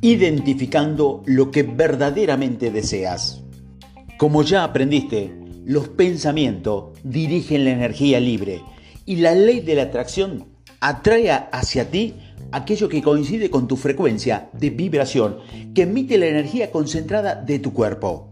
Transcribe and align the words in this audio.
identificando 0.00 1.22
lo 1.26 1.50
que 1.50 1.62
verdaderamente 1.62 2.70
deseas. 2.70 3.42
Como 4.16 4.42
ya 4.42 4.64
aprendiste, 4.64 5.34
los 5.64 5.88
pensamientos 5.88 6.98
dirigen 7.04 7.64
la 7.64 7.70
energía 7.70 8.18
libre 8.20 8.62
y 9.04 9.16
la 9.16 9.34
ley 9.34 9.60
de 9.60 9.74
la 9.74 9.82
atracción 9.82 10.46
atrae 10.80 11.30
hacia 11.30 11.90
ti 11.90 12.14
aquello 12.52 12.88
que 12.88 13.02
coincide 13.02 13.50
con 13.50 13.68
tu 13.68 13.76
frecuencia 13.76 14.48
de 14.52 14.70
vibración 14.70 15.38
que 15.74 15.82
emite 15.82 16.18
la 16.18 16.26
energía 16.26 16.70
concentrada 16.70 17.34
de 17.34 17.58
tu 17.58 17.72
cuerpo. 17.72 18.29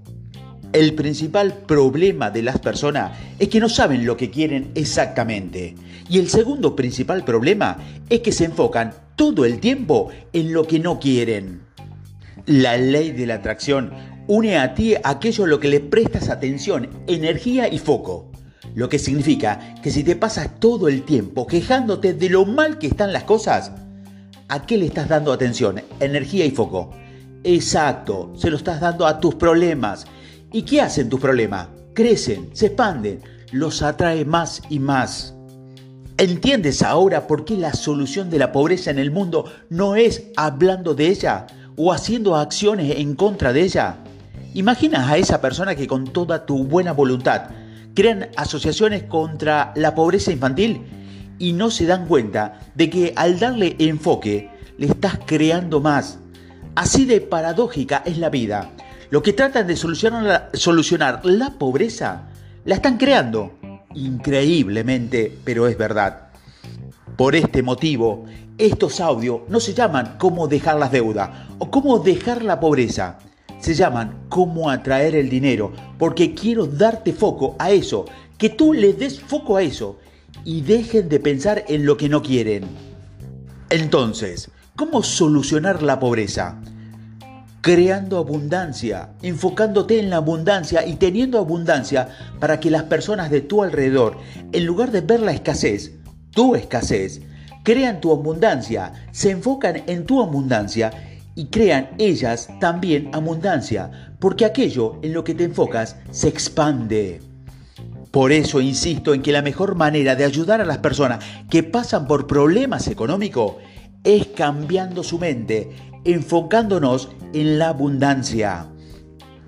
El 0.72 0.94
principal 0.94 1.54
problema 1.66 2.30
de 2.30 2.42
las 2.42 2.58
personas 2.58 3.18
es 3.38 3.48
que 3.48 3.58
no 3.58 3.70
saben 3.70 4.04
lo 4.04 4.18
que 4.18 4.30
quieren 4.30 4.70
exactamente. 4.74 5.74
Y 6.10 6.18
el 6.18 6.28
segundo 6.28 6.76
principal 6.76 7.24
problema 7.24 7.78
es 8.10 8.20
que 8.20 8.32
se 8.32 8.44
enfocan 8.44 8.92
todo 9.16 9.46
el 9.46 9.60
tiempo 9.60 10.10
en 10.34 10.52
lo 10.52 10.66
que 10.66 10.78
no 10.78 11.00
quieren. 11.00 11.62
La 12.44 12.76
ley 12.76 13.12
de 13.12 13.26
la 13.26 13.36
atracción 13.36 13.92
une 14.26 14.58
a 14.58 14.74
ti 14.74 14.94
aquello 15.02 15.44
a 15.44 15.46
lo 15.48 15.58
que 15.58 15.68
le 15.68 15.80
prestas 15.80 16.28
atención, 16.28 16.90
energía 17.06 17.72
y 17.72 17.78
foco. 17.78 18.30
Lo 18.74 18.90
que 18.90 18.98
significa 18.98 19.74
que 19.82 19.90
si 19.90 20.04
te 20.04 20.16
pasas 20.16 20.60
todo 20.60 20.88
el 20.88 21.02
tiempo 21.02 21.46
quejándote 21.46 22.12
de 22.12 22.28
lo 22.28 22.44
mal 22.44 22.78
que 22.78 22.88
están 22.88 23.14
las 23.14 23.24
cosas, 23.24 23.72
¿a 24.48 24.66
qué 24.66 24.76
le 24.76 24.84
estás 24.84 25.08
dando 25.08 25.32
atención, 25.32 25.80
energía 25.98 26.44
y 26.44 26.50
foco? 26.50 26.90
Exacto, 27.42 28.34
se 28.36 28.50
lo 28.50 28.58
estás 28.58 28.80
dando 28.80 29.06
a 29.06 29.18
tus 29.18 29.34
problemas 29.34 30.06
¿Y 30.50 30.62
qué 30.62 30.80
hacen 30.80 31.10
tus 31.10 31.20
problemas? 31.20 31.68
Crecen, 31.94 32.50
se 32.54 32.66
expanden, 32.66 33.20
los 33.52 33.82
atrae 33.82 34.24
más 34.24 34.62
y 34.70 34.78
más. 34.78 35.34
¿Entiendes 36.16 36.82
ahora 36.82 37.26
por 37.26 37.44
qué 37.44 37.56
la 37.56 37.74
solución 37.74 38.30
de 38.30 38.38
la 38.38 38.50
pobreza 38.50 38.90
en 38.90 38.98
el 38.98 39.10
mundo 39.10 39.44
no 39.68 39.94
es 39.94 40.24
hablando 40.36 40.94
de 40.94 41.08
ella 41.08 41.46
o 41.76 41.92
haciendo 41.92 42.34
acciones 42.34 42.98
en 42.98 43.14
contra 43.14 43.52
de 43.52 43.62
ella? 43.62 43.98
Imaginas 44.54 45.10
a 45.10 45.18
esa 45.18 45.40
persona 45.42 45.74
que 45.74 45.86
con 45.86 46.04
toda 46.04 46.46
tu 46.46 46.64
buena 46.64 46.92
voluntad 46.92 47.50
crean 47.94 48.30
asociaciones 48.36 49.02
contra 49.02 49.72
la 49.76 49.94
pobreza 49.94 50.32
infantil 50.32 50.80
y 51.38 51.52
no 51.52 51.70
se 51.70 51.84
dan 51.84 52.06
cuenta 52.06 52.58
de 52.74 52.88
que 52.88 53.12
al 53.16 53.38
darle 53.38 53.76
enfoque 53.78 54.50
le 54.78 54.86
estás 54.86 55.18
creando 55.26 55.80
más. 55.80 56.18
Así 56.74 57.04
de 57.04 57.20
paradójica 57.20 58.02
es 58.06 58.16
la 58.16 58.30
vida. 58.30 58.72
Lo 59.10 59.22
que 59.22 59.32
tratan 59.32 59.66
de 59.66 59.76
solucionar 59.76 60.22
la, 60.22 60.50
solucionar 60.52 61.24
la 61.24 61.50
pobreza, 61.58 62.28
la 62.64 62.74
están 62.74 62.98
creando. 62.98 63.52
Increíblemente, 63.94 65.36
pero 65.44 65.66
es 65.66 65.78
verdad. 65.78 66.28
Por 67.16 67.34
este 67.34 67.62
motivo, 67.62 68.26
estos 68.58 69.00
audios 69.00 69.40
no 69.48 69.60
se 69.60 69.72
llaman 69.72 70.16
cómo 70.18 70.46
dejar 70.46 70.78
las 70.78 70.92
deudas 70.92 71.30
o 71.58 71.70
cómo 71.70 71.98
dejar 72.00 72.42
la 72.42 72.60
pobreza. 72.60 73.18
Se 73.60 73.74
llaman 73.74 74.26
cómo 74.28 74.68
atraer 74.68 75.14
el 75.16 75.30
dinero, 75.30 75.72
porque 75.98 76.34
quiero 76.34 76.66
darte 76.66 77.12
foco 77.12 77.56
a 77.58 77.70
eso, 77.70 78.04
que 78.36 78.50
tú 78.50 78.74
le 78.74 78.92
des 78.92 79.20
foco 79.20 79.56
a 79.56 79.62
eso 79.62 79.98
y 80.44 80.60
dejen 80.60 81.08
de 81.08 81.18
pensar 81.18 81.64
en 81.68 81.86
lo 81.86 81.96
que 81.96 82.08
no 82.08 82.22
quieren. 82.22 82.64
Entonces, 83.70 84.50
¿cómo 84.76 85.02
solucionar 85.02 85.82
la 85.82 85.98
pobreza? 85.98 86.60
Creando 87.60 88.18
abundancia, 88.18 89.10
enfocándote 89.22 89.98
en 89.98 90.10
la 90.10 90.16
abundancia 90.16 90.86
y 90.86 90.94
teniendo 90.94 91.38
abundancia 91.38 92.08
para 92.38 92.60
que 92.60 92.70
las 92.70 92.84
personas 92.84 93.30
de 93.30 93.40
tu 93.40 93.62
alrededor, 93.62 94.16
en 94.52 94.64
lugar 94.64 94.90
de 94.90 95.00
ver 95.00 95.20
la 95.20 95.32
escasez, 95.32 95.92
tu 96.30 96.54
escasez, 96.54 97.20
crean 97.64 98.00
tu 98.00 98.12
abundancia, 98.12 98.92
se 99.10 99.30
enfocan 99.30 99.82
en 99.86 100.06
tu 100.06 100.22
abundancia 100.22 100.90
y 101.34 101.46
crean 101.46 101.90
ellas 101.98 102.48
también 102.60 103.10
abundancia, 103.12 104.14
porque 104.18 104.44
aquello 104.44 104.98
en 105.02 105.12
lo 105.12 105.24
que 105.24 105.34
te 105.34 105.44
enfocas 105.44 105.96
se 106.10 106.28
expande. 106.28 107.20
Por 108.10 108.32
eso 108.32 108.60
insisto 108.60 109.14
en 109.14 109.22
que 109.22 109.32
la 109.32 109.42
mejor 109.42 109.74
manera 109.74 110.16
de 110.16 110.24
ayudar 110.24 110.60
a 110.60 110.64
las 110.64 110.78
personas 110.78 111.24
que 111.50 111.62
pasan 111.62 112.06
por 112.06 112.26
problemas 112.26 112.88
económicos 112.88 113.56
es 114.02 114.28
cambiando 114.28 115.02
su 115.02 115.18
mente, 115.18 115.70
enfocándonos 116.12 117.10
en 117.34 117.58
la 117.58 117.68
abundancia. 117.68 118.66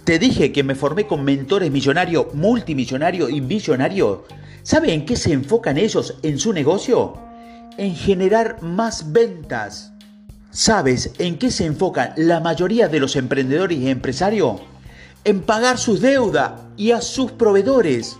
Te 0.04 0.18
dije 0.18 0.52
que 0.52 0.62
me 0.62 0.74
formé 0.74 1.06
con 1.06 1.24
mentores 1.24 1.70
millonarios, 1.70 2.34
multimillonarios 2.34 3.30
y 3.30 3.40
billonarios. 3.40 4.18
¿Sabe 4.62 4.92
en 4.92 5.06
qué 5.06 5.16
se 5.16 5.32
enfocan 5.32 5.78
ellos 5.78 6.18
en 6.22 6.38
su 6.38 6.52
negocio? 6.52 7.14
En 7.78 7.94
generar 7.94 8.62
más 8.62 9.10
ventas. 9.10 9.94
¿Sabes 10.50 11.12
en 11.18 11.38
qué 11.38 11.50
se 11.50 11.64
enfocan 11.64 12.12
la 12.16 12.40
mayoría 12.40 12.88
de 12.88 13.00
los 13.00 13.16
emprendedores 13.16 13.78
y 13.78 13.88
empresarios? 13.88 14.60
En 15.24 15.40
pagar 15.40 15.78
sus 15.78 16.02
deudas 16.02 16.60
y 16.76 16.90
a 16.90 17.00
sus 17.00 17.32
proveedores. 17.32 18.18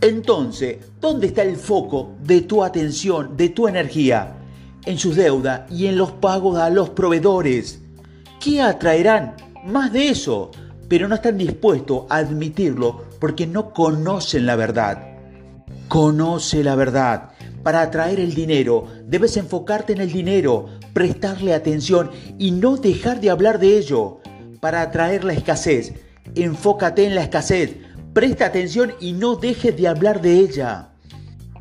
Entonces, 0.00 0.78
¿dónde 1.00 1.28
está 1.28 1.42
el 1.42 1.56
foco 1.56 2.16
de 2.20 2.40
tu 2.40 2.64
atención, 2.64 3.36
de 3.36 3.50
tu 3.50 3.68
energía? 3.68 4.39
En 4.86 4.98
sus 4.98 5.16
deudas 5.16 5.70
y 5.70 5.86
en 5.86 5.96
los 5.96 6.12
pagos 6.12 6.58
a 6.58 6.70
los 6.70 6.90
proveedores. 6.90 7.80
¿Qué 8.40 8.62
atraerán? 8.62 9.36
Más 9.66 9.92
de 9.92 10.08
eso, 10.08 10.50
pero 10.88 11.06
no 11.06 11.14
están 11.14 11.36
dispuestos 11.36 12.04
a 12.08 12.16
admitirlo 12.16 13.04
porque 13.20 13.46
no 13.46 13.72
conocen 13.72 14.46
la 14.46 14.56
verdad. 14.56 15.06
Conoce 15.88 16.64
la 16.64 16.74
verdad. 16.74 17.30
Para 17.62 17.82
atraer 17.82 18.18
el 18.20 18.34
dinero, 18.34 18.86
debes 19.06 19.36
enfocarte 19.36 19.92
en 19.92 20.00
el 20.00 20.10
dinero, 20.10 20.66
prestarle 20.94 21.52
atención 21.52 22.10
y 22.38 22.52
no 22.52 22.76
dejar 22.78 23.20
de 23.20 23.28
hablar 23.28 23.58
de 23.58 23.76
ello. 23.76 24.20
Para 24.60 24.80
atraer 24.80 25.24
la 25.24 25.34
escasez, 25.34 25.92
enfócate 26.34 27.04
en 27.04 27.14
la 27.14 27.22
escasez, 27.22 27.76
presta 28.14 28.46
atención 28.46 28.94
y 28.98 29.12
no 29.12 29.36
dejes 29.36 29.76
de 29.76 29.88
hablar 29.88 30.22
de 30.22 30.38
ella. 30.38 30.92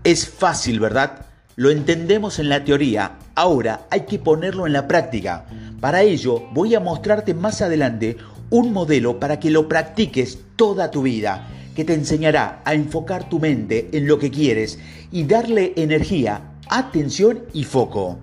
Es 0.06 0.30
fácil, 0.30 0.80
¿verdad? 0.80 1.26
Lo 1.60 1.72
entendemos 1.72 2.40
en 2.40 2.48
la 2.48 2.64
teoría, 2.64 3.18
ahora 3.36 3.86
hay 3.92 4.06
que 4.06 4.18
ponerlo 4.18 4.66
en 4.66 4.72
la 4.72 4.88
práctica. 4.88 5.46
Para 5.82 6.04
ello 6.04 6.48
voy 6.54 6.74
a 6.74 6.80
mostrarte 6.80 7.34
más 7.34 7.62
adelante 7.62 8.16
un 8.50 8.72
modelo 8.72 9.20
para 9.20 9.42
que 9.42 9.52
lo 9.52 9.68
practiques 9.68 10.40
toda 10.56 10.90
tu 10.90 11.02
vida, 11.02 11.50
que 11.76 11.84
te 11.84 11.94
enseñará 11.94 12.62
a 12.64 12.74
enfocar 12.74 13.28
tu 13.28 13.40
mente 13.40 13.90
en 13.92 14.08
lo 14.08 14.18
que 14.20 14.32
quieres 14.32 14.80
y 15.12 15.26
darle 15.26 15.74
energía, 15.76 16.54
atención 16.70 17.44
y 17.52 17.66
foco. 17.66 18.20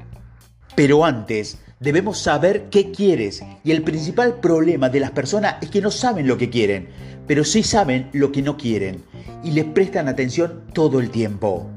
Pero 0.74 1.04
antes, 1.04 1.58
debemos 1.78 2.16
saber 2.16 2.70
qué 2.70 2.90
quieres 2.90 3.44
y 3.62 3.70
el 3.70 3.82
principal 3.82 4.40
problema 4.40 4.88
de 4.88 5.00
las 5.00 5.10
personas 5.10 5.56
es 5.60 5.68
que 5.68 5.82
no 5.82 5.90
saben 5.90 6.26
lo 6.26 6.38
que 6.38 6.48
quieren, 6.48 6.88
pero 7.26 7.44
sí 7.44 7.62
saben 7.62 8.08
lo 8.14 8.32
que 8.32 8.40
no 8.40 8.56
quieren 8.56 9.02
y 9.44 9.50
les 9.50 9.66
prestan 9.66 10.08
atención 10.08 10.62
todo 10.72 11.00
el 11.00 11.10
tiempo. 11.10 11.70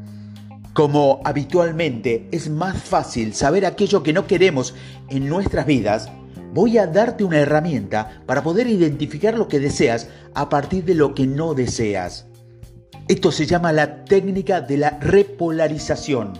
Como 0.79 1.19
habitualmente 1.25 2.29
es 2.31 2.49
más 2.49 2.81
fácil 2.81 3.33
saber 3.33 3.65
aquello 3.65 4.01
que 4.01 4.13
no 4.13 4.27
queremos 4.27 4.73
en 5.09 5.27
nuestras 5.27 5.65
vidas, 5.65 6.09
voy 6.53 6.77
a 6.77 6.87
darte 6.87 7.25
una 7.25 7.39
herramienta 7.39 8.21
para 8.25 8.43
poder 8.43 8.67
identificar 8.67 9.37
lo 9.37 9.49
que 9.49 9.59
deseas 9.59 10.07
a 10.33 10.47
partir 10.47 10.85
de 10.85 10.93
lo 10.93 11.13
que 11.13 11.27
no 11.27 11.53
deseas. 11.53 12.27
Esto 13.09 13.33
se 13.33 13.45
llama 13.45 13.73
la 13.73 14.05
técnica 14.05 14.61
de 14.61 14.77
la 14.77 14.91
repolarización. 15.01 16.39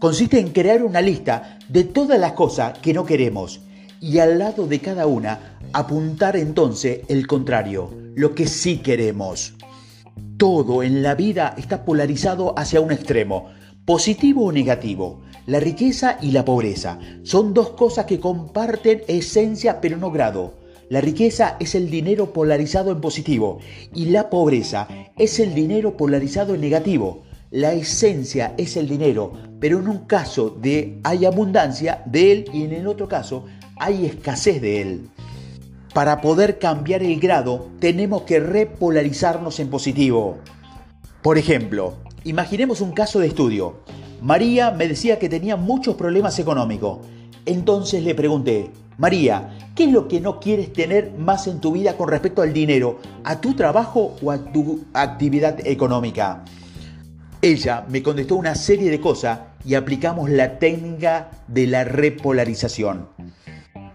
Consiste 0.00 0.40
en 0.40 0.52
crear 0.52 0.82
una 0.82 1.02
lista 1.02 1.58
de 1.68 1.84
todas 1.84 2.18
las 2.18 2.32
cosas 2.32 2.78
que 2.78 2.94
no 2.94 3.04
queremos 3.04 3.60
y 4.00 4.20
al 4.20 4.38
lado 4.38 4.66
de 4.66 4.78
cada 4.78 5.06
una 5.06 5.58
apuntar 5.74 6.38
entonces 6.38 7.00
el 7.08 7.26
contrario, 7.26 7.92
lo 8.14 8.34
que 8.34 8.46
sí 8.46 8.78
queremos. 8.78 9.52
Todo 10.38 10.82
en 10.82 11.02
la 11.02 11.14
vida 11.14 11.54
está 11.58 11.84
polarizado 11.84 12.58
hacia 12.58 12.80
un 12.80 12.90
extremo 12.90 13.54
Positivo 13.86 14.46
o 14.46 14.50
negativo, 14.50 15.20
la 15.46 15.60
riqueza 15.60 16.18
y 16.20 16.32
la 16.32 16.44
pobreza 16.44 16.98
son 17.22 17.54
dos 17.54 17.70
cosas 17.70 18.04
que 18.06 18.18
comparten 18.18 19.02
esencia 19.06 19.80
pero 19.80 19.96
no 19.96 20.10
grado. 20.10 20.54
La 20.88 21.00
riqueza 21.00 21.56
es 21.60 21.76
el 21.76 21.88
dinero 21.88 22.32
polarizado 22.32 22.90
en 22.90 23.00
positivo 23.00 23.60
y 23.94 24.06
la 24.06 24.28
pobreza 24.28 24.88
es 25.16 25.38
el 25.38 25.54
dinero 25.54 25.96
polarizado 25.96 26.56
en 26.56 26.62
negativo. 26.62 27.22
La 27.52 27.74
esencia 27.74 28.54
es 28.58 28.76
el 28.76 28.88
dinero, 28.88 29.34
pero 29.60 29.78
en 29.78 29.86
un 29.86 29.98
caso 29.98 30.50
de 30.50 30.98
hay 31.04 31.24
abundancia 31.24 32.02
de 32.06 32.32
él 32.32 32.50
y 32.52 32.64
en 32.64 32.72
el 32.72 32.88
otro 32.88 33.06
caso 33.06 33.44
hay 33.76 34.04
escasez 34.04 34.60
de 34.60 34.82
él. 34.82 35.10
Para 35.94 36.20
poder 36.20 36.58
cambiar 36.58 37.04
el 37.04 37.20
grado 37.20 37.68
tenemos 37.78 38.22
que 38.22 38.40
repolarizarnos 38.40 39.60
en 39.60 39.70
positivo. 39.70 40.38
Por 41.22 41.38
ejemplo, 41.38 41.94
Imaginemos 42.26 42.80
un 42.80 42.90
caso 42.90 43.20
de 43.20 43.28
estudio. 43.28 43.76
María 44.20 44.72
me 44.72 44.88
decía 44.88 45.20
que 45.20 45.28
tenía 45.28 45.54
muchos 45.54 45.94
problemas 45.94 46.36
económicos. 46.40 46.98
Entonces 47.44 48.02
le 48.02 48.16
pregunté, 48.16 48.72
María, 48.98 49.56
¿qué 49.76 49.84
es 49.84 49.92
lo 49.92 50.08
que 50.08 50.20
no 50.20 50.40
quieres 50.40 50.72
tener 50.72 51.12
más 51.12 51.46
en 51.46 51.60
tu 51.60 51.70
vida 51.70 51.96
con 51.96 52.08
respecto 52.08 52.42
al 52.42 52.52
dinero, 52.52 52.98
a 53.22 53.40
tu 53.40 53.54
trabajo 53.54 54.16
o 54.20 54.32
a 54.32 54.38
tu 54.38 54.86
actividad 54.92 55.64
económica? 55.64 56.44
Ella 57.42 57.86
me 57.88 58.02
contestó 58.02 58.34
una 58.34 58.56
serie 58.56 58.90
de 58.90 59.00
cosas 59.00 59.38
y 59.64 59.74
aplicamos 59.74 60.28
la 60.28 60.58
técnica 60.58 61.30
de 61.46 61.68
la 61.68 61.84
repolarización. 61.84 63.06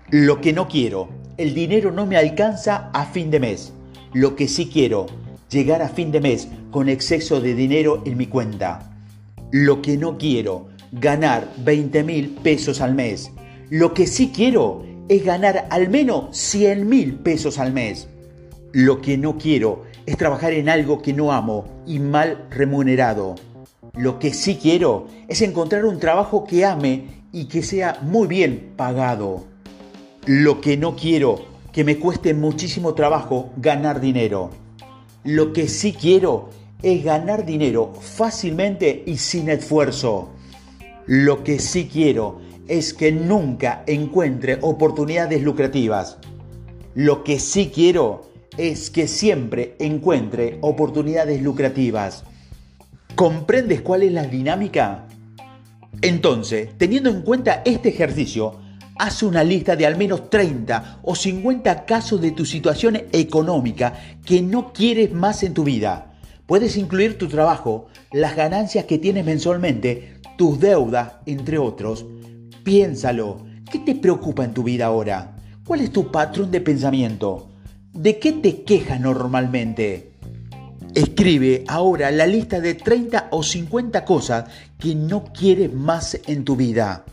Lo 0.09 0.39
que 0.39 0.53
no 0.53 0.69
quiero, 0.69 1.09
el 1.35 1.53
dinero 1.53 1.91
no 1.91 2.05
me 2.05 2.15
alcanza 2.15 2.91
a 2.93 3.07
fin 3.07 3.29
de 3.29 3.41
mes. 3.41 3.73
Lo 4.13 4.37
que 4.37 4.47
sí 4.47 4.69
quiero, 4.71 5.07
llegar 5.51 5.81
a 5.81 5.89
fin 5.89 6.11
de 6.11 6.21
mes 6.21 6.47
con 6.71 6.89
exceso 6.89 7.41
de 7.41 7.53
dinero 7.53 8.01
en 8.05 8.17
mi 8.17 8.27
cuenta. 8.27 8.91
Lo 9.51 9.81
que 9.81 9.97
no 9.97 10.17
quiero, 10.17 10.69
ganar 10.91 11.51
20 11.57 12.03
mil 12.03 12.29
pesos 12.29 12.81
al 12.81 12.95
mes. 12.95 13.31
Lo 13.69 13.93
que 13.93 14.07
sí 14.07 14.31
quiero 14.33 14.83
es 15.09 15.23
ganar 15.25 15.67
al 15.69 15.89
menos 15.89 16.35
100 16.37 16.87
mil 16.87 17.15
pesos 17.15 17.59
al 17.59 17.73
mes. 17.73 18.07
Lo 18.71 19.01
que 19.01 19.17
no 19.17 19.37
quiero 19.37 19.83
es 20.05 20.17
trabajar 20.17 20.53
en 20.53 20.69
algo 20.69 21.01
que 21.01 21.13
no 21.13 21.33
amo 21.33 21.65
y 21.85 21.99
mal 21.99 22.47
remunerado. 22.49 23.35
Lo 23.93 24.19
que 24.19 24.33
sí 24.33 24.55
quiero 24.55 25.07
es 25.27 25.41
encontrar 25.41 25.83
un 25.85 25.99
trabajo 25.99 26.45
que 26.45 26.65
ame 26.65 27.25
y 27.33 27.45
que 27.45 27.61
sea 27.61 27.99
muy 28.01 28.27
bien 28.27 28.73
pagado. 28.77 29.43
Lo 30.25 30.61
que 30.61 30.77
no 30.77 30.95
quiero, 30.95 31.43
que 31.73 31.83
me 31.83 31.97
cueste 31.97 32.33
muchísimo 32.33 32.93
trabajo 32.93 33.49
ganar 33.57 33.99
dinero. 33.99 34.60
Lo 35.23 35.53
que 35.53 35.67
sí 35.67 35.93
quiero 35.93 36.49
es 36.81 37.03
ganar 37.03 37.45
dinero 37.45 37.93
fácilmente 37.99 39.03
y 39.05 39.17
sin 39.17 39.49
esfuerzo. 39.49 40.29
Lo 41.05 41.43
que 41.43 41.59
sí 41.59 41.87
quiero 41.91 42.41
es 42.67 42.93
que 42.93 43.11
nunca 43.11 43.83
encuentre 43.85 44.57
oportunidades 44.61 45.43
lucrativas. 45.43 46.17
Lo 46.95 47.23
que 47.23 47.37
sí 47.37 47.71
quiero 47.73 48.31
es 48.57 48.89
que 48.89 49.07
siempre 49.07 49.75
encuentre 49.79 50.57
oportunidades 50.61 51.41
lucrativas. 51.41 52.23
¿Comprendes 53.15 53.81
cuál 53.81 54.03
es 54.03 54.11
la 54.11 54.23
dinámica? 54.23 55.07
Entonces, 56.01 56.69
teniendo 56.77 57.09
en 57.11 57.21
cuenta 57.21 57.61
este 57.63 57.89
ejercicio, 57.89 58.60
Haz 59.03 59.23
una 59.23 59.43
lista 59.43 59.75
de 59.75 59.87
al 59.87 59.97
menos 59.97 60.29
30 60.29 60.99
o 61.01 61.15
50 61.15 61.85
casos 61.85 62.21
de 62.21 62.29
tu 62.33 62.45
situación 62.45 63.01
económica 63.11 63.93
que 64.23 64.43
no 64.43 64.71
quieres 64.73 65.11
más 65.11 65.41
en 65.41 65.55
tu 65.55 65.63
vida. 65.63 66.13
Puedes 66.45 66.77
incluir 66.77 67.17
tu 67.17 67.27
trabajo, 67.27 67.87
las 68.11 68.35
ganancias 68.35 68.85
que 68.85 68.99
tienes 68.99 69.25
mensualmente, 69.25 70.19
tus 70.37 70.59
deudas, 70.59 71.13
entre 71.25 71.57
otros. 71.57 72.05
Piénsalo. 72.63 73.43
¿Qué 73.71 73.79
te 73.79 73.95
preocupa 73.95 74.43
en 74.43 74.53
tu 74.53 74.61
vida 74.61 74.85
ahora? 74.85 75.35
¿Cuál 75.65 75.81
es 75.81 75.91
tu 75.91 76.11
patrón 76.11 76.51
de 76.51 76.61
pensamiento? 76.61 77.49
¿De 77.93 78.19
qué 78.19 78.33
te 78.33 78.61
quejas 78.61 79.01
normalmente? 79.01 80.11
Escribe 80.93 81.63
ahora 81.67 82.11
la 82.11 82.27
lista 82.27 82.59
de 82.59 82.75
30 82.75 83.29
o 83.31 83.41
50 83.41 84.05
cosas 84.05 84.45
que 84.77 84.93
no 84.93 85.23
quieres 85.23 85.73
más 85.73 86.19
en 86.27 86.45
tu 86.45 86.55
vida. 86.55 87.03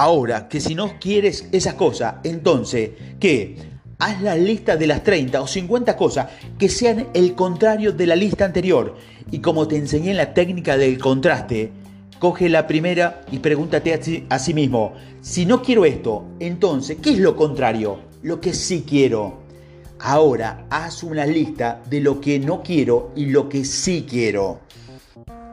Ahora, 0.00 0.48
que 0.48 0.62
si 0.62 0.74
no 0.74 0.98
quieres 0.98 1.46
esas 1.52 1.74
cosas, 1.74 2.14
entonces, 2.24 2.92
¿qué? 3.20 3.56
Haz 3.98 4.22
la 4.22 4.34
lista 4.34 4.78
de 4.78 4.86
las 4.86 5.04
30 5.04 5.42
o 5.42 5.46
50 5.46 5.94
cosas 5.94 6.28
que 6.58 6.70
sean 6.70 7.08
el 7.12 7.34
contrario 7.34 7.92
de 7.92 8.06
la 8.06 8.16
lista 8.16 8.46
anterior. 8.46 8.96
Y 9.30 9.40
como 9.40 9.68
te 9.68 9.76
enseñé 9.76 10.12
en 10.12 10.16
la 10.16 10.32
técnica 10.32 10.78
del 10.78 10.98
contraste, 10.98 11.70
coge 12.18 12.48
la 12.48 12.66
primera 12.66 13.20
y 13.30 13.40
pregúntate 13.40 13.92
a, 13.92 14.34
a 14.34 14.38
sí 14.38 14.54
mismo, 14.54 14.94
si 15.20 15.44
no 15.44 15.60
quiero 15.60 15.84
esto, 15.84 16.24
entonces, 16.40 16.96
¿qué 17.02 17.10
es 17.10 17.18
lo 17.18 17.36
contrario? 17.36 17.98
Lo 18.22 18.40
que 18.40 18.54
sí 18.54 18.86
quiero. 18.88 19.40
Ahora 19.98 20.64
haz 20.70 21.02
una 21.02 21.26
lista 21.26 21.82
de 21.90 22.00
lo 22.00 22.22
que 22.22 22.38
no 22.38 22.62
quiero 22.62 23.12
y 23.16 23.26
lo 23.26 23.50
que 23.50 23.66
sí 23.66 24.06
quiero. 24.08 24.60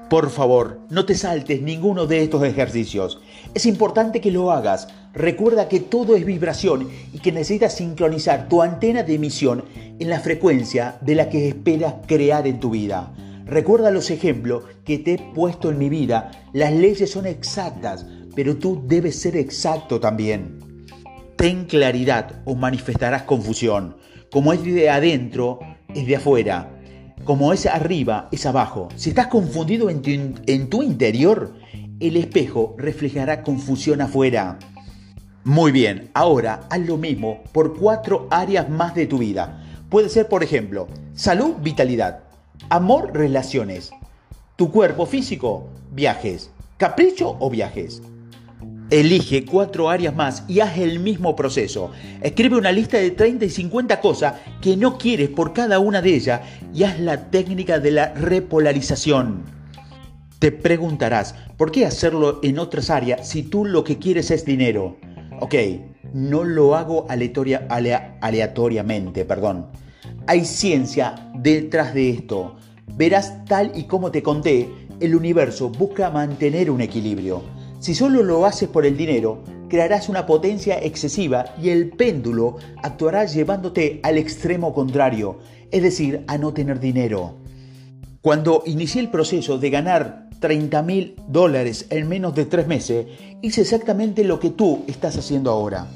Por 0.10 0.30
favor, 0.30 0.80
no 0.90 1.04
te 1.06 1.16
saltes 1.16 1.62
ninguno 1.62 2.06
de 2.06 2.24
estos 2.24 2.42
ejercicios. 2.44 3.20
Es 3.58 3.66
importante 3.66 4.22
que 4.22 4.30
lo 4.30 4.52
hagas. 4.52 4.88
Recuerda 5.16 5.68
que 5.68 5.80
todo 5.80 6.16
es 6.16 6.24
vibración 6.24 6.90
y 7.12 7.18
que 7.18 7.32
necesitas 7.32 7.74
sincronizar 7.74 8.48
tu 8.48 8.62
antena 8.62 9.02
de 9.02 9.16
emisión 9.16 9.66
en 9.98 10.12
la 10.12 10.20
frecuencia 10.20 11.00
de 11.02 11.16
la 11.16 11.28
que 11.28 11.48
esperas 11.48 11.96
crear 12.06 12.46
en 12.46 12.60
tu 12.60 12.70
vida. 12.70 13.16
Recuerda 13.48 13.90
los 13.90 14.12
ejemplos 14.12 14.66
que 14.86 15.00
te 15.00 15.16
he 15.16 15.18
puesto 15.18 15.72
en 15.72 15.80
mi 15.80 15.90
vida. 15.90 16.30
Las 16.54 16.72
leyes 16.72 17.10
son 17.10 17.26
exactas, 17.26 18.06
pero 18.36 18.58
tú 18.58 18.84
debes 18.86 19.20
ser 19.20 19.36
exacto 19.36 20.00
también. 20.00 20.86
Ten 21.36 21.66
claridad 21.66 22.44
o 22.46 22.54
manifestarás 22.54 23.24
confusión. 23.24 23.98
Como 24.32 24.54
es 24.54 24.64
de 24.64 24.92
adentro, 24.92 25.58
es 25.96 26.06
de 26.06 26.18
afuera 26.18 26.78
como 27.28 27.52
es 27.52 27.66
arriba, 27.66 28.30
es 28.32 28.46
abajo. 28.46 28.88
Si 28.96 29.10
estás 29.10 29.28
confundido 29.28 29.90
en 29.90 30.02
tu, 30.70 30.82
interior, 30.82 31.56
el 32.00 32.18
espejo 32.18 32.76
reflejará 32.78 33.44
confusión 33.44 34.02
afuera. 34.02 34.60
Muy 35.44 35.72
bien, 35.72 36.10
ahora 36.14 36.62
haz 36.70 36.80
lo 36.80 36.98
mismo 36.98 37.44
por 37.52 37.78
cuatro 37.78 38.28
áreas 38.30 38.70
más 38.70 38.94
de 38.96 39.08
tu 39.08 39.20
vida. 39.20 39.64
Puede 39.90 40.10
ser, 40.10 40.28
por 40.28 40.44
ejemplo, 40.44 40.88
salud, 41.14 41.56
vitalidad, 41.62 42.24
amor, 42.70 43.12
relaciones, 43.14 43.92
tu 44.56 44.72
cuerpo 44.72 45.06
físico, 45.06 45.70
viajes, 45.92 46.52
capricho 46.78 47.38
o 47.40 47.50
viajes, 47.50 48.02
Elige 48.90 49.44
cuatro 49.44 49.90
áreas 49.90 50.16
más 50.16 50.46
y 50.48 50.62
haz 50.62 50.78
el 50.78 51.02
mismo 51.02 51.36
proceso. 51.36 51.92
Escribe 52.22 52.56
una 52.56 52.72
lista 52.72 52.98
de 52.98 53.12
30 53.12 53.44
y 53.44 53.50
50 53.50 54.00
cosas 54.00 54.36
que 54.62 54.78
no 54.78 54.98
quieres 54.98 55.28
por 55.28 55.52
cada 55.52 55.80
una 55.80 56.02
de 56.02 56.16
ellas 56.16 56.42
y 56.74 56.84
haz 56.84 56.98
la 56.98 57.30
técnica 57.30 57.80
de 57.80 57.92
la 57.92 58.14
repolarización. 58.14 59.57
Te 60.40 60.52
preguntarás, 60.52 61.34
¿por 61.58 61.72
qué 61.72 61.88
hacerlo 61.88 62.40
en 62.44 62.60
otras 62.60 62.92
áreas 62.92 63.28
si 63.28 63.42
tú 63.42 63.66
lo 63.66 63.84
que 63.84 63.98
quieres 63.98 64.30
es 64.30 64.46
dinero? 64.46 64.98
Ok, 65.40 65.56
no 66.14 66.44
lo 66.44 66.76
hago 66.76 67.08
aleatoriamente, 67.10 69.26
perdón. 69.26 69.66
Hay 70.28 70.46
ciencia 70.46 71.32
detrás 71.34 71.96
de 71.96 72.12
esto. 72.12 72.56
Verás 72.86 73.46
tal 73.46 73.72
y 73.74 73.86
como 73.86 74.12
te 74.12 74.22
conté, 74.22 74.70
el 75.00 75.16
universo 75.16 75.70
busca 75.70 76.12
mantener 76.12 76.70
un 76.70 76.82
equilibrio. 76.82 77.42
Si 77.80 77.96
solo 77.96 78.22
lo 78.22 78.46
haces 78.46 78.70
por 78.70 78.86
el 78.86 78.96
dinero, 78.96 79.42
crearás 79.70 80.08
una 80.08 80.28
potencia 80.28 80.78
excesiva 80.78 81.46
y 81.60 81.70
el 81.70 81.90
péndulo 81.90 82.58
actuará 82.84 83.26
llevándote 83.26 84.02
al 84.04 84.20
extremo 84.20 84.72
contrario, 84.72 85.40
es 85.72 85.82
decir, 85.82 86.24
a 86.28 86.38
no 86.38 86.54
tener 86.54 86.80
dinero. 86.80 87.40
Cuando 88.22 88.62
inicié 88.68 89.02
el 89.02 89.10
proceso 89.10 89.58
de 89.58 89.72
ganar 89.72 90.27
30 90.40 90.82
mil 90.84 91.16
dólares 91.28 91.88
en 91.90 92.08
menos 92.08 92.36
de 92.36 92.46
tres 92.46 92.68
meses, 92.68 93.08
hice 93.42 93.62
exactamente 93.62 94.24
lo 94.24 94.40
que 94.40 94.52
tú 94.52 94.84
estás 94.88 95.18
haciendo 95.18 95.52
ahora. 95.52 95.88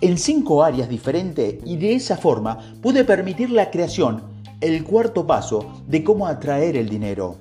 En 0.00 0.18
cinco 0.18 0.62
áreas 0.62 0.88
diferentes 0.88 1.56
y 1.64 1.76
de 1.76 1.94
esa 1.94 2.16
forma 2.16 2.58
pude 2.82 3.04
permitir 3.04 3.50
la 3.50 3.70
creación, 3.70 4.22
el 4.60 4.84
cuarto 4.84 5.26
paso 5.26 5.82
de 5.86 6.04
cómo 6.04 6.26
atraer 6.26 6.76
el 6.76 6.88
dinero. 6.88 7.36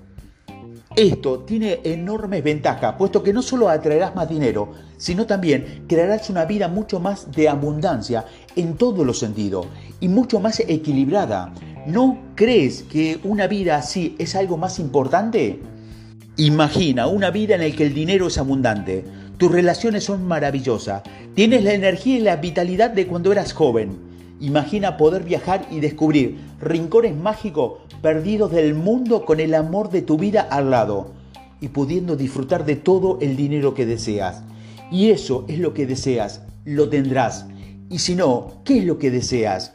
Esto 0.95 1.39
tiene 1.39 1.79
enormes 1.83 2.43
ventajas, 2.43 2.95
puesto 2.99 3.23
que 3.23 3.33
no 3.33 3.41
solo 3.41 3.67
atraerás 3.67 4.13
más 4.13 4.29
dinero, 4.29 4.73
sino 4.97 5.25
también 5.25 5.85
crearás 5.87 6.29
una 6.29 6.45
vida 6.45 6.67
mucho 6.67 6.99
más 6.99 7.31
de 7.31 7.49
abundancia 7.49 8.25
en 8.55 8.75
todos 8.75 9.03
los 9.03 9.17
sentidos 9.17 9.65
y 9.99 10.07
mucho 10.07 10.39
más 10.39 10.59
equilibrada. 10.59 11.51
¿No 11.87 12.19
crees 12.35 12.83
que 12.83 13.19
una 13.23 13.47
vida 13.47 13.77
así 13.77 14.15
es 14.19 14.35
algo 14.35 14.55
más 14.55 14.77
importante? 14.77 15.59
Imagina 16.37 17.07
una 17.07 17.31
vida 17.31 17.55
en 17.55 17.61
la 17.61 17.75
que 17.75 17.85
el 17.85 17.93
dinero 17.93 18.27
es 18.27 18.37
abundante, 18.37 19.05
tus 19.37 19.51
relaciones 19.51 20.03
son 20.03 20.25
maravillosas, 20.25 21.03
tienes 21.35 21.63
la 21.63 21.73
energía 21.73 22.17
y 22.17 22.21
la 22.21 22.37
vitalidad 22.37 22.91
de 22.91 23.07
cuando 23.07 23.31
eras 23.31 23.53
joven 23.53 24.13
Imagina 24.43 24.97
poder 24.97 25.23
viajar 25.23 25.65
y 25.71 25.79
descubrir 25.79 26.37
rincones 26.59 27.15
mágicos 27.15 27.79
perdidos 28.01 28.51
del 28.51 28.73
mundo 28.73 29.23
con 29.23 29.39
el 29.39 29.53
amor 29.53 29.89
de 29.89 30.01
tu 30.01 30.17
vida 30.17 30.41
al 30.41 30.69
lado 30.69 31.13
y 31.61 31.69
pudiendo 31.69 32.17
disfrutar 32.17 32.65
de 32.65 32.75
todo 32.75 33.19
el 33.21 33.37
dinero 33.37 33.73
que 33.73 33.85
deseas. 33.85 34.43
Y 34.91 35.11
eso 35.11 35.45
es 35.47 35.59
lo 35.59 35.73
que 35.73 35.85
deseas, 35.85 36.41
lo 36.65 36.89
tendrás. 36.89 37.45
Y 37.89 37.99
si 37.99 38.15
no, 38.15 38.61
¿qué 38.65 38.79
es 38.79 38.85
lo 38.85 38.97
que 38.97 39.11
deseas? 39.11 39.71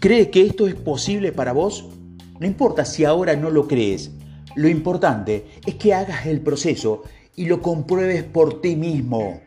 ¿Cree 0.00 0.30
que 0.30 0.42
esto 0.42 0.66
es 0.66 0.74
posible 0.74 1.30
para 1.30 1.52
vos? 1.52 1.84
No 2.40 2.46
importa 2.48 2.84
si 2.84 3.04
ahora 3.04 3.36
no 3.36 3.50
lo 3.50 3.68
crees. 3.68 4.10
Lo 4.56 4.70
importante 4.70 5.46
es 5.66 5.74
que 5.74 5.92
hagas 5.92 6.24
el 6.24 6.40
proceso 6.40 7.02
y 7.36 7.44
lo 7.44 7.60
compruebes 7.60 8.24
por 8.24 8.62
ti 8.62 8.74
mismo. 8.74 9.42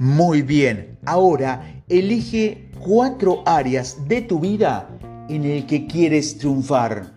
Muy 0.00 0.40
bien, 0.40 0.98
ahora 1.04 1.82
elige 1.90 2.70
cuatro 2.80 3.42
áreas 3.44 4.08
de 4.08 4.22
tu 4.22 4.40
vida 4.40 4.88
en 5.28 5.44
el 5.44 5.66
que 5.66 5.86
quieres 5.86 6.38
triunfar. 6.38 7.12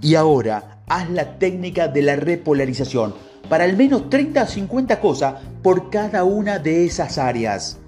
Y 0.00 0.14
ahora 0.14 0.80
haz 0.86 1.10
la 1.10 1.40
técnica 1.40 1.88
de 1.88 2.02
la 2.02 2.14
repolarización 2.14 3.14
para 3.48 3.64
al 3.64 3.76
menos 3.76 4.08
30 4.08 4.40
o 4.40 4.46
50 4.46 5.00
cosas 5.00 5.34
por 5.60 5.90
cada 5.90 6.22
una 6.22 6.60
de 6.60 6.84
esas 6.84 7.18
áreas. 7.18 7.78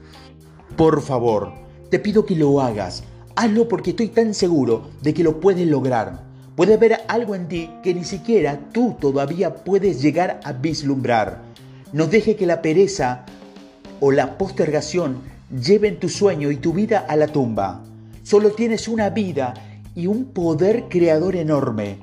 Por 0.76 1.02
favor, 1.02 1.52
te 1.88 2.00
pido 2.00 2.26
que 2.26 2.34
lo 2.34 2.60
hagas. 2.60 3.04
Hazlo 3.36 3.68
porque 3.68 3.90
estoy 3.90 4.08
tan 4.08 4.34
seguro 4.34 4.90
de 5.02 5.14
que 5.14 5.22
lo 5.22 5.38
puedes 5.38 5.68
lograr. 5.68 6.29
Puedes 6.60 6.78
ver 6.78 7.00
algo 7.08 7.34
en 7.34 7.48
ti 7.48 7.70
que 7.82 7.94
ni 7.94 8.04
siquiera 8.04 8.60
tú 8.70 8.94
todavía 9.00 9.54
puedes 9.64 10.02
llegar 10.02 10.40
a 10.44 10.52
vislumbrar. 10.52 11.40
No 11.94 12.06
deje 12.06 12.36
que 12.36 12.44
la 12.44 12.60
pereza 12.60 13.24
o 13.98 14.12
la 14.12 14.36
postergación 14.36 15.22
lleven 15.50 15.98
tu 15.98 16.10
sueño 16.10 16.50
y 16.50 16.56
tu 16.56 16.74
vida 16.74 16.98
a 17.08 17.16
la 17.16 17.28
tumba. 17.28 17.82
Solo 18.24 18.50
tienes 18.50 18.88
una 18.88 19.08
vida 19.08 19.54
y 19.94 20.06
un 20.06 20.26
poder 20.34 20.90
creador 20.90 21.34
enorme. 21.34 21.96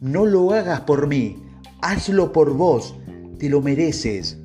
No 0.00 0.26
lo 0.26 0.54
hagas 0.54 0.80
por 0.80 1.06
mí, 1.06 1.36
hazlo 1.80 2.32
por 2.32 2.52
vos, 2.54 2.96
te 3.38 3.48
lo 3.48 3.62
mereces. 3.62 4.38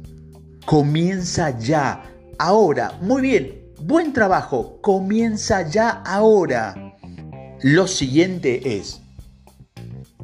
Comienza 0.67 1.57
ya, 1.57 2.03
ahora. 2.37 2.99
Muy 3.01 3.23
bien, 3.23 3.63
buen 3.81 4.13
trabajo, 4.13 4.77
comienza 4.83 5.67
ya 5.67 5.89
ahora. 5.89 6.95
Lo 7.63 7.87
siguiente 7.87 8.77
es, 8.77 9.01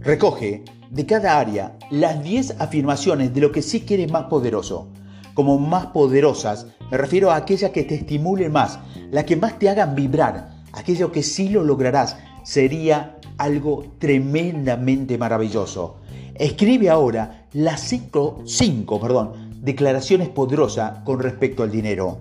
recoge 0.03 0.63
de 0.89 1.05
cada 1.05 1.39
área 1.39 1.77
las 1.91 2.23
10 2.23 2.55
afirmaciones 2.59 3.33
de 3.33 3.41
lo 3.41 3.51
que 3.51 3.61
sí 3.61 3.81
quieres 3.81 4.11
más 4.11 4.23
poderoso. 4.25 4.87
Como 5.33 5.59
más 5.59 5.87
poderosas, 5.87 6.67
me 6.89 6.97
refiero 6.97 7.31
a 7.31 7.35
aquellas 7.37 7.71
que 7.71 7.83
te 7.83 7.95
estimulen 7.95 8.51
más, 8.51 8.79
las 9.11 9.23
que 9.25 9.35
más 9.35 9.59
te 9.59 9.69
hagan 9.69 9.95
vibrar, 9.95 10.49
aquello 10.73 11.11
que 11.11 11.23
sí 11.23 11.49
lo 11.49 11.63
lograrás. 11.63 12.17
Sería 12.43 13.17
algo 13.37 13.85
tremendamente 13.99 15.17
maravilloso. 15.17 15.97
Escribe 16.35 16.89
ahora 16.89 17.47
las 17.53 17.81
5 17.81 18.43
cinco, 18.45 18.99
perdón, 18.99 19.51
declaraciones 19.61 20.29
poderosas 20.29 20.99
con 21.03 21.19
respecto 21.19 21.63
al 21.63 21.71
dinero. 21.71 22.17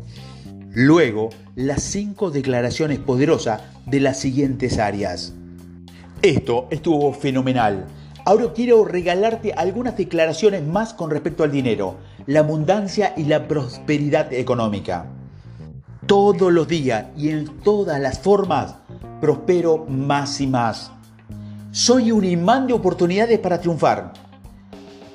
Luego, 0.73 1.31
las 1.57 1.83
5 1.83 2.31
declaraciones 2.31 2.99
poderosas 2.99 3.63
de 3.87 4.01
las 4.01 4.21
siguientes 4.21 4.79
áreas. 4.79 5.35
Esto 6.23 6.67
estuvo 6.69 7.15
fenomenal. 7.15 7.87
Ahora 8.27 8.53
quiero 8.55 8.85
regalarte 8.85 9.55
algunas 9.55 9.97
declaraciones 9.97 10.63
más 10.63 10.93
con 10.93 11.11
respecto 11.11 11.45
al 11.45 11.51
dinero, 11.51 11.97
la 12.27 12.41
abundancia 12.41 13.15
y 13.17 13.25
la 13.25 13.49
prosperidad 13.49 14.31
económica. 14.31 15.07
Todos 16.05 16.53
los 16.53 16.69
días 16.69 17.07
y 17.17 17.31
en 17.31 17.47
todas 17.63 17.99
las 17.99 18.19
formas 18.19 18.75
prospero 19.19 19.87
más 19.89 20.43
y 20.43 20.47
más. 20.47 20.93
Soy 21.71 22.13
un 22.13 22.27
imán 22.27 22.67
de 22.67 22.75
oportunidades 22.75 23.39
para 23.39 23.59
triunfar. 23.59 24.13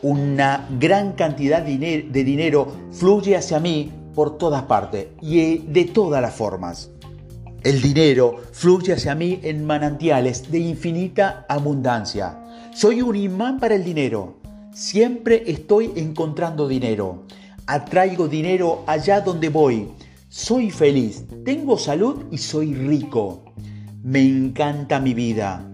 Una 0.01 0.67
gran 0.79 1.13
cantidad 1.13 1.61
de 1.61 2.23
dinero 2.23 2.67
fluye 2.91 3.37
hacia 3.37 3.59
mí 3.59 3.91
por 4.15 4.39
todas 4.39 4.63
partes 4.63 5.09
y 5.21 5.59
de 5.59 5.85
todas 5.85 6.19
las 6.19 6.33
formas. 6.33 6.89
El 7.65 7.81
dinero 7.81 8.43
fluye 8.51 8.93
hacia 8.93 9.15
mí 9.15 9.39
en 9.41 9.65
manantiales 9.65 10.51
de 10.51 10.59
infinita 10.59 11.47
abundancia. 11.49 12.37
Soy 12.75 13.01
un 13.01 13.15
imán 13.15 13.59
para 13.59 13.73
el 13.73 13.83
dinero. 13.83 14.35
Siempre 14.71 15.41
estoy 15.47 15.91
encontrando 15.95 16.67
dinero. 16.67 17.23
Atraigo 17.65 18.27
dinero 18.27 18.83
allá 18.85 19.21
donde 19.21 19.49
voy. 19.49 19.87
Soy 20.29 20.69
feliz, 20.69 21.23
tengo 21.43 21.79
salud 21.79 22.25
y 22.29 22.37
soy 22.37 22.75
rico. 22.75 23.45
Me 24.03 24.21
encanta 24.21 24.99
mi 24.99 25.15
vida. 25.15 25.67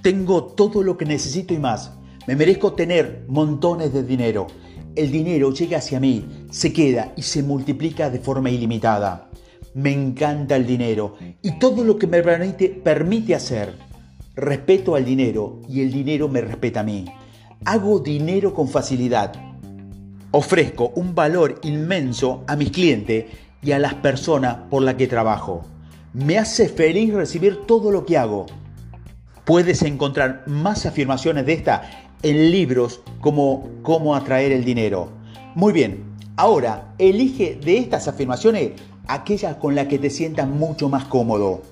Tengo 0.00 0.44
todo 0.44 0.82
lo 0.82 0.96
que 0.96 1.04
necesito 1.04 1.52
y 1.52 1.58
más. 1.58 1.92
Me 2.26 2.36
merezco 2.36 2.72
tener 2.72 3.26
montones 3.28 3.92
de 3.92 4.02
dinero. 4.02 4.46
El 4.96 5.12
dinero 5.12 5.52
llega 5.52 5.76
hacia 5.76 6.00
mí, 6.00 6.24
se 6.50 6.72
queda 6.72 7.12
y 7.18 7.22
se 7.22 7.42
multiplica 7.42 8.08
de 8.08 8.18
forma 8.18 8.48
ilimitada. 8.48 9.28
Me 9.74 9.90
encanta 9.90 10.56
el 10.56 10.66
dinero 10.66 11.16
y 11.40 11.58
todo 11.58 11.82
lo 11.82 11.98
que 11.98 12.06
me 12.06 12.22
permite, 12.22 13.34
hacer. 13.34 13.74
Respeto 14.34 14.94
al 14.94 15.04
dinero 15.04 15.60
y 15.66 15.80
el 15.80 15.90
dinero 15.90 16.28
me 16.28 16.42
respeta 16.42 16.80
a 16.80 16.82
mí. 16.82 17.06
Hago 17.64 18.00
dinero 18.00 18.52
con 18.52 18.68
facilidad. 18.68 19.32
Ofrezco 20.30 20.92
un 20.94 21.14
valor 21.14 21.58
inmenso 21.62 22.44
a 22.46 22.56
mis 22.56 22.70
clientes 22.70 23.26
y 23.62 23.72
a 23.72 23.78
las 23.78 23.94
personas 23.94 24.56
por 24.70 24.82
las 24.82 24.96
que 24.96 25.06
trabajo. 25.06 25.62
Me 26.12 26.36
hace 26.36 26.68
feliz 26.68 27.14
recibir 27.14 27.62
todo 27.66 27.90
lo 27.90 28.04
que 28.04 28.18
hago. 28.18 28.44
Puedes 29.46 29.80
encontrar 29.82 30.44
más 30.46 30.84
afirmaciones 30.84 31.46
de 31.46 31.54
esta 31.54 32.10
en 32.22 32.50
libros 32.50 33.00
como 33.20 33.70
Cómo 33.82 34.14
atraer 34.14 34.52
el 34.52 34.64
dinero. 34.64 35.08
Muy 35.54 35.72
bien, 35.72 36.04
ahora 36.36 36.94
elige 36.98 37.58
de 37.62 37.78
estas 37.78 38.06
afirmaciones 38.06 38.72
aquella 39.06 39.58
con 39.58 39.74
la 39.74 39.88
que 39.88 39.98
te 39.98 40.10
sientas 40.10 40.48
mucho 40.48 40.88
más 40.88 41.04
cómodo. 41.04 41.62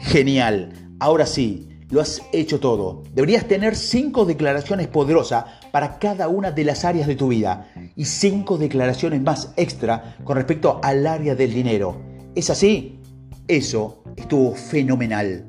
Genial, 0.00 0.72
ahora 0.98 1.26
sí, 1.26 1.68
lo 1.90 2.00
has 2.00 2.22
hecho 2.32 2.58
todo. 2.58 3.02
Deberías 3.14 3.46
tener 3.46 3.76
cinco 3.76 4.24
declaraciones 4.24 4.88
poderosas 4.88 5.44
para 5.70 5.98
cada 5.98 6.28
una 6.28 6.50
de 6.50 6.64
las 6.64 6.84
áreas 6.84 7.06
de 7.06 7.16
tu 7.16 7.28
vida 7.28 7.68
y 7.96 8.06
cinco 8.06 8.56
declaraciones 8.56 9.20
más 9.20 9.52
extra 9.56 10.16
con 10.24 10.36
respecto 10.36 10.80
al 10.82 11.06
área 11.06 11.34
del 11.34 11.52
dinero. 11.52 12.00
¿Es 12.34 12.48
así? 12.48 12.98
Eso 13.46 14.02
estuvo 14.16 14.54
fenomenal. 14.54 15.46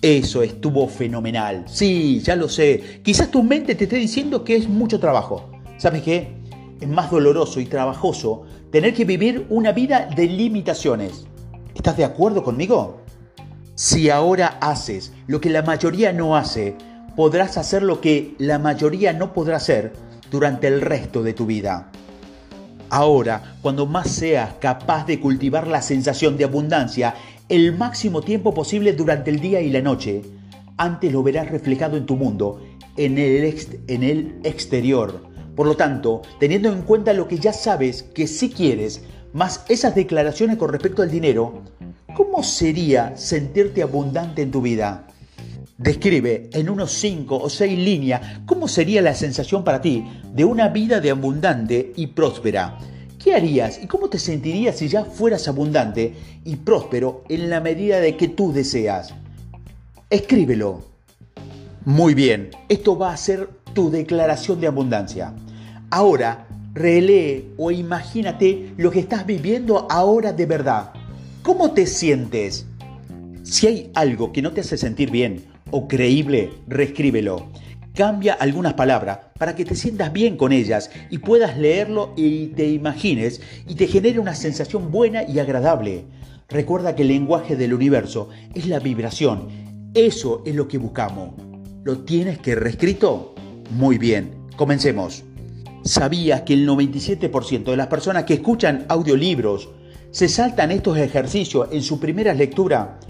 Eso 0.00 0.42
estuvo 0.42 0.88
fenomenal. 0.88 1.64
Sí, 1.66 2.20
ya 2.20 2.34
lo 2.34 2.48
sé. 2.48 3.02
Quizás 3.02 3.30
tu 3.30 3.42
mente 3.42 3.74
te 3.74 3.84
esté 3.84 3.96
diciendo 3.96 4.44
que 4.44 4.56
es 4.56 4.68
mucho 4.68 4.98
trabajo. 4.98 5.50
¿Sabes 5.76 6.02
qué? 6.02 6.38
Es 6.80 6.88
más 6.88 7.10
doloroso 7.10 7.60
y 7.60 7.66
trabajoso 7.66 8.44
tener 8.70 8.94
que 8.94 9.04
vivir 9.04 9.46
una 9.48 9.72
vida 9.72 10.08
de 10.14 10.26
limitaciones. 10.26 11.26
¿Estás 11.74 11.96
de 11.96 12.04
acuerdo 12.04 12.42
conmigo? 12.42 13.00
Si 13.74 14.10
ahora 14.10 14.58
haces 14.60 15.12
lo 15.26 15.40
que 15.40 15.50
la 15.50 15.62
mayoría 15.62 16.12
no 16.12 16.36
hace, 16.36 16.76
podrás 17.16 17.56
hacer 17.56 17.82
lo 17.82 18.00
que 18.00 18.34
la 18.38 18.58
mayoría 18.58 19.12
no 19.12 19.32
podrá 19.32 19.56
hacer 19.56 19.92
durante 20.30 20.66
el 20.66 20.80
resto 20.80 21.22
de 21.22 21.32
tu 21.32 21.46
vida. 21.46 21.90
Ahora, 22.90 23.56
cuando 23.62 23.86
más 23.86 24.10
seas 24.10 24.54
capaz 24.60 25.06
de 25.06 25.20
cultivar 25.20 25.66
la 25.66 25.82
sensación 25.82 26.36
de 26.36 26.44
abundancia 26.44 27.14
el 27.48 27.76
máximo 27.76 28.22
tiempo 28.22 28.54
posible 28.54 28.92
durante 28.92 29.30
el 29.30 29.40
día 29.40 29.60
y 29.60 29.70
la 29.70 29.80
noche, 29.80 30.22
antes 30.76 31.12
lo 31.12 31.22
verás 31.22 31.50
reflejado 31.50 31.96
en 31.96 32.06
tu 32.06 32.16
mundo, 32.16 32.60
en 32.96 33.18
el, 33.18 33.54
en 33.88 34.02
el 34.02 34.40
exterior, 34.44 35.22
por 35.58 35.66
lo 35.66 35.76
tanto, 35.76 36.22
teniendo 36.38 36.72
en 36.72 36.82
cuenta 36.82 37.12
lo 37.12 37.26
que 37.26 37.40
ya 37.40 37.52
sabes 37.52 38.04
que 38.04 38.28
sí 38.28 38.48
quieres, 38.48 39.02
más 39.32 39.64
esas 39.68 39.92
declaraciones 39.92 40.56
con 40.56 40.70
respecto 40.70 41.02
al 41.02 41.10
dinero, 41.10 41.62
¿cómo 42.14 42.44
sería 42.44 43.16
sentirte 43.16 43.82
abundante 43.82 44.42
en 44.42 44.52
tu 44.52 44.62
vida? 44.62 45.08
Describe 45.76 46.48
en 46.52 46.70
unos 46.70 46.92
5 46.92 47.36
o 47.36 47.50
6 47.50 47.76
líneas 47.76 48.38
cómo 48.46 48.68
sería 48.68 49.02
la 49.02 49.16
sensación 49.16 49.64
para 49.64 49.80
ti 49.80 50.04
de 50.32 50.44
una 50.44 50.68
vida 50.68 51.00
de 51.00 51.10
abundante 51.10 51.92
y 51.96 52.06
próspera. 52.06 52.78
¿Qué 53.18 53.34
harías 53.34 53.82
y 53.82 53.88
cómo 53.88 54.08
te 54.08 54.20
sentirías 54.20 54.76
si 54.76 54.86
ya 54.86 55.04
fueras 55.04 55.48
abundante 55.48 56.14
y 56.44 56.54
próspero 56.54 57.24
en 57.28 57.50
la 57.50 57.58
medida 57.58 57.98
de 57.98 58.16
que 58.16 58.28
tú 58.28 58.52
deseas? 58.52 59.12
Escríbelo. 60.08 60.84
Muy 61.84 62.14
bien, 62.14 62.50
esto 62.68 62.96
va 62.96 63.12
a 63.12 63.16
ser 63.16 63.48
tu 63.74 63.90
declaración 63.90 64.60
de 64.60 64.68
abundancia. 64.68 65.34
Ahora, 65.90 66.46
relee 66.74 67.46
o 67.56 67.70
imagínate 67.70 68.74
lo 68.76 68.90
que 68.90 69.00
estás 69.00 69.24
viviendo 69.24 69.86
ahora 69.90 70.34
de 70.34 70.44
verdad. 70.44 70.92
¿Cómo 71.42 71.72
te 71.72 71.86
sientes? 71.86 72.66
Si 73.42 73.66
hay 73.66 73.90
algo 73.94 74.30
que 74.30 74.42
no 74.42 74.52
te 74.52 74.60
hace 74.60 74.76
sentir 74.76 75.10
bien 75.10 75.46
o 75.70 75.88
creíble, 75.88 76.50
reescríbelo. 76.66 77.46
Cambia 77.94 78.34
algunas 78.34 78.74
palabras 78.74 79.18
para 79.38 79.56
que 79.56 79.64
te 79.64 79.74
sientas 79.74 80.12
bien 80.12 80.36
con 80.36 80.52
ellas 80.52 80.90
y 81.08 81.18
puedas 81.18 81.56
leerlo 81.56 82.12
y 82.16 82.48
te 82.48 82.68
imagines 82.68 83.40
y 83.66 83.74
te 83.74 83.86
genere 83.86 84.18
una 84.18 84.34
sensación 84.34 84.90
buena 84.90 85.22
y 85.26 85.38
agradable. 85.38 86.04
Recuerda 86.50 86.94
que 86.94 87.02
el 87.02 87.08
lenguaje 87.08 87.56
del 87.56 87.72
universo 87.72 88.28
es 88.54 88.66
la 88.66 88.78
vibración. 88.78 89.48
Eso 89.94 90.42
es 90.44 90.54
lo 90.54 90.68
que 90.68 90.76
buscamos. 90.76 91.30
¿Lo 91.82 92.00
tienes 92.00 92.38
que 92.38 92.54
reescrito? 92.54 93.34
Muy 93.70 93.96
bien, 93.96 94.30
comencemos. 94.56 95.24
¿Sabías 95.88 96.42
que 96.42 96.52
el 96.52 96.68
97% 96.68 97.64
de 97.64 97.76
las 97.78 97.86
personas 97.86 98.24
que 98.24 98.34
escuchan 98.34 98.84
audiolibros 98.90 99.70
se 100.10 100.28
saltan 100.28 100.70
estos 100.70 100.98
ejercicios 100.98 101.68
en 101.72 101.82
su 101.82 101.98
primera 101.98 102.34
lectura? 102.34 103.00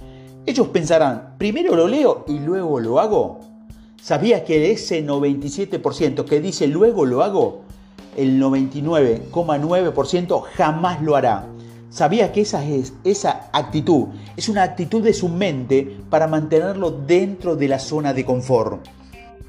Ellos 0.47 0.69
pensarán, 0.69 1.35
primero 1.39 1.75
lo 1.75 1.89
leo 1.89 2.25
y 2.29 2.39
luego 2.39 2.79
lo 2.79 3.01
hago. 3.01 3.41
¿Sabías 4.01 4.43
que 4.43 4.71
ese 4.71 5.05
97% 5.05 6.25
que 6.25 6.41
dice 6.41 6.69
luego 6.69 7.05
lo 7.05 7.25
hago, 7.25 7.63
el 8.17 8.41
99,9% 8.41 10.43
jamás 10.55 11.03
lo 11.03 11.17
hará? 11.17 11.49
¿Sabías 11.91 12.31
que 12.31 12.43
esa, 12.43 12.65
es, 12.65 12.93
esa 13.03 13.51
actitud 13.53 14.07
es 14.37 14.49
una 14.49 14.63
actitud 14.63 15.03
de 15.03 15.15
su 15.15 15.29
mente 15.29 15.99
para 16.09 16.29
mantenerlo 16.29 16.93
dentro 16.93 17.57
de 17.57 17.67
la 17.67 17.81
zona 17.81 18.15
de 18.15 18.25
confort? 18.25 18.87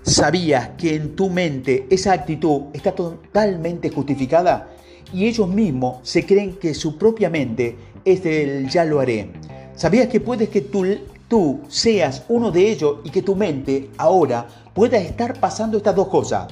¿Sabías 0.03 0.69
que 0.77 0.95
en 0.95 1.15
tu 1.15 1.29
mente 1.29 1.85
esa 1.89 2.13
actitud 2.13 2.63
está 2.73 2.93
totalmente 2.93 3.89
justificada? 3.89 4.69
Y 5.13 5.25
ellos 5.25 5.47
mismos 5.47 5.97
se 6.03 6.25
creen 6.25 6.53
que 6.53 6.73
su 6.73 6.97
propia 6.97 7.29
mente 7.29 7.75
es 8.05 8.23
del 8.23 8.69
ya 8.69 8.85
lo 8.85 9.01
haré. 9.01 9.31
¿Sabías 9.75 10.07
que 10.07 10.21
puedes 10.21 10.49
que 10.49 10.61
tú, 10.61 10.85
tú 11.27 11.61
seas 11.67 12.23
uno 12.29 12.49
de 12.49 12.71
ellos 12.71 12.97
y 13.03 13.09
que 13.09 13.21
tu 13.21 13.35
mente 13.35 13.89
ahora 13.97 14.47
pueda 14.73 14.97
estar 14.97 15.39
pasando 15.39 15.77
estas 15.77 15.95
dos 15.95 16.07
cosas? 16.07 16.47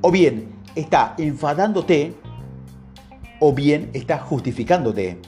O 0.00 0.10
bien 0.10 0.52
está 0.74 1.14
enfadándote 1.18 2.14
o 3.40 3.52
bien 3.52 3.90
está 3.92 4.18
justificándote. 4.18 5.18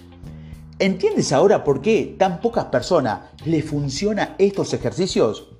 ¿Entiendes 0.78 1.32
ahora 1.32 1.64
por 1.64 1.80
qué 1.80 2.14
tan 2.18 2.40
pocas 2.40 2.66
personas 2.66 3.20
le 3.44 3.62
funcionan 3.62 4.34
estos 4.38 4.72
ejercicios? 4.74 5.53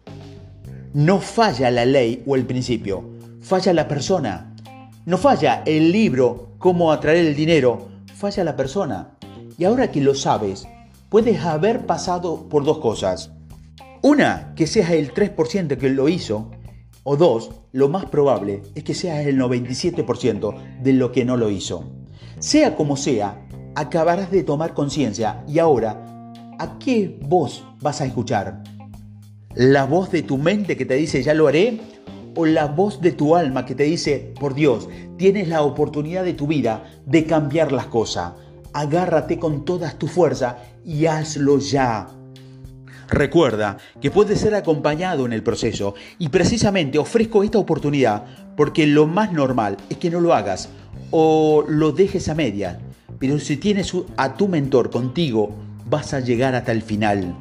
No 0.95 1.19
falla 1.19 1.73
la 1.73 1.85
ley 1.85 2.23
o 2.25 2.37
el 2.37 2.47
principio, 2.47 3.03
falla 3.41 3.73
la 3.73 3.89
persona. 3.89 4.55
No 5.07 5.19
falla 5.19 5.65
el 5.67 5.91
libro, 5.91 6.51
cómo 6.59 6.93
atraer 6.93 7.27
el 7.27 7.35
dinero, 7.35 7.89
falla 8.15 8.45
la 8.45 8.55
persona. 8.55 9.17
Y 9.59 9.65
ahora 9.65 9.91
que 9.91 10.01
lo 10.01 10.15
sabes, 10.15 10.69
puedes 11.09 11.41
haber 11.41 11.85
pasado 11.85 12.49
por 12.49 12.63
dos 12.63 12.79
cosas. 12.79 13.33
Una, 14.03 14.55
que 14.55 14.69
seas 14.69 14.91
el 14.91 15.13
3% 15.13 15.79
que 15.79 15.91
lo 15.91 16.09
hizo, 16.09 16.53
o 17.03 17.17
dos, 17.17 17.51
lo 17.73 17.89
más 17.89 18.05
probable 18.05 18.63
es 18.77 18.85
que 18.85 18.95
seas 18.95 19.27
el 19.27 19.37
97% 19.37 20.81
de 20.81 20.93
lo 20.93 21.11
que 21.11 21.25
no 21.25 21.37
lo 21.37 21.51
hizo. 21.51 21.91
Sea 22.39 22.77
como 22.77 22.97
sea, 22.97 23.45
acabarás 23.75 24.31
de 24.31 24.45
tomar 24.45 24.75
conciencia 24.75 25.43
y 25.49 25.59
ahora, 25.59 26.33
¿a 26.61 26.79
qué 26.79 27.19
voz 27.21 27.65
vas 27.81 28.01
a 28.01 28.07
escuchar? 28.07 28.63
¿La 29.57 29.85
voz 29.85 30.11
de 30.11 30.23
tu 30.23 30.37
mente 30.37 30.77
que 30.77 30.85
te 30.85 30.95
dice 30.95 31.23
ya 31.23 31.33
lo 31.33 31.47
haré? 31.47 31.79
¿O 32.35 32.45
la 32.45 32.67
voz 32.67 33.01
de 33.01 33.13
tu 33.13 33.37
alma 33.37 33.65
que 33.65 33.77
te 33.77 33.85
dice, 33.85 34.35
por 34.41 34.53
Dios, 34.53 34.89
tienes 35.17 35.47
la 35.47 35.63
oportunidad 35.63 36.25
de 36.25 36.35
tu 36.35 36.49
vida 36.49 36.91
de 37.07 37.25
cambiar 37.25 37.71
las 37.71 37.87
cosas? 37.87 38.33
Agárrate 38.73 39.39
con 39.39 39.65
todas 39.65 39.97
tu 39.97 40.09
fuerza 40.09 40.59
y 40.85 41.07
hazlo 41.07 41.61
ya. 41.61 42.09
Recuerda 43.09 43.77
que 44.01 44.11
puedes 44.11 44.41
ser 44.41 44.57
acompañado 44.57 45.25
en 45.25 45.33
el 45.33 45.45
proceso 45.45 45.95
y 46.19 46.31
precisamente 46.31 46.99
ofrezco 46.99 47.45
esta 47.45 47.59
oportunidad 47.59 48.25
porque 48.57 48.89
lo 48.89 49.07
más 49.07 49.33
normal 49.33 49.77
es 49.89 49.99
que 49.99 50.11
no 50.11 50.19
lo 50.19 50.35
hagas 50.35 50.69
o 51.13 51.65
lo 51.69 51.93
dejes 51.93 52.29
a 52.29 52.35
media. 52.35 52.81
Pero 53.21 53.39
si 53.39 53.57
tienes 53.57 53.93
a 54.17 54.37
tu 54.37 54.49
mentor 54.49 54.91
contigo, 54.91 55.55
vas 55.89 56.13
a 56.13 56.19
llegar 56.19 56.57
hasta 56.57 56.73
el 56.73 56.83
final. 56.83 57.37